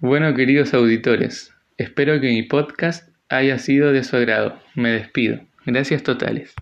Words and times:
Bueno, 0.00 0.32
queridos 0.32 0.74
auditores, 0.74 1.52
espero 1.76 2.20
que 2.20 2.28
mi 2.28 2.44
podcast 2.44 3.08
haya 3.28 3.58
sido 3.58 3.90
de 3.90 4.04
su 4.04 4.14
agrado. 4.14 4.56
Me 4.76 4.90
despido. 4.90 5.40
Gracias 5.66 6.04
totales. 6.04 6.54